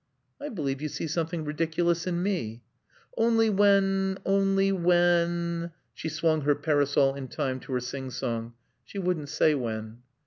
[0.41, 2.63] "I believe you see something ridiculous in me."
[3.17, 8.55] "Only when only when" She swung her parasol in time to her sing song.
[8.83, 10.01] She wouldn't say when.